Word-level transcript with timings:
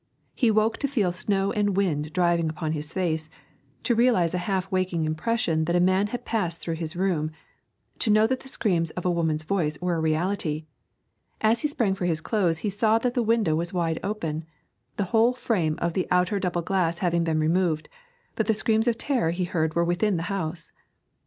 He 0.33 0.49
woke 0.49 0.77
to 0.77 0.87
feel 0.87 1.11
snow 1.11 1.51
and 1.51 1.77
wind 1.77 2.11
driving 2.11 2.49
upon 2.49 2.71
his 2.71 2.91
face, 2.91 3.29
to 3.83 3.93
realise 3.93 4.33
a 4.33 4.39
half 4.49 4.71
waking 4.71 5.05
impression 5.05 5.65
that 5.65 5.75
a 5.75 5.79
man 5.79 6.07
had 6.07 6.25
passed 6.25 6.59
through 6.59 6.77
his 6.77 6.95
room, 6.95 7.29
to 7.99 8.09
know 8.09 8.25
that 8.25 8.39
the 8.39 8.47
screams 8.47 8.89
of 8.89 9.05
a 9.05 9.11
woman's 9.11 9.43
voice 9.43 9.79
were 9.79 9.93
a 9.93 9.99
reality. 9.99 10.65
As 11.39 11.61
he 11.61 11.67
sprang 11.67 11.93
for 11.93 12.05
his 12.07 12.19
clothes 12.19 12.57
he 12.65 12.69
saw 12.71 12.97
that 12.97 13.13
the 13.13 13.21
window 13.21 13.53
was 13.55 13.73
wide 13.73 13.99
open, 14.01 14.43
the 14.97 15.03
whole 15.13 15.33
frame 15.35 15.77
of 15.79 15.93
the 15.93 16.07
outer 16.09 16.39
double 16.39 16.63
glass 16.63 16.97
having 16.97 17.23
been 17.23 17.37
removed, 17.39 17.87
but 18.35 18.47
the 18.47 18.55
screams 18.55 18.87
of 18.87 18.97
terror 18.97 19.29
he 19.29 19.43
heard 19.43 19.75
were 19.75 19.85
within 19.85 20.17
the 20.17 20.23
house. 20.33 20.71